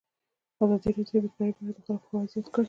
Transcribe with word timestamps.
ازادي 0.63 0.89
راډیو 0.95 1.17
د 1.17 1.23
بیکاري 1.25 1.51
په 1.55 1.61
اړه 1.63 1.73
د 1.75 1.79
خلکو 1.85 2.05
پوهاوی 2.09 2.29
زیات 2.31 2.45
کړی. 2.51 2.59